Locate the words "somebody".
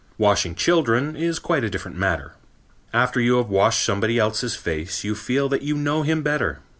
3.83-4.17